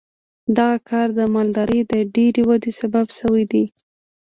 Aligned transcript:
دغه 0.57 0.77
کار 0.89 1.07
د 1.19 1.21
مالدارۍ 1.35 1.81
د 1.91 1.93
ډېرې 2.15 2.41
ودې 2.49 2.71
سبب 2.79 3.07
شوی 3.17 3.43
دی. 3.51 3.65